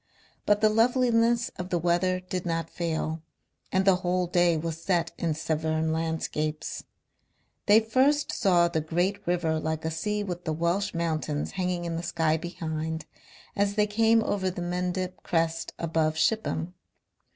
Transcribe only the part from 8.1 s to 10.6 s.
saw the great river like a sea with the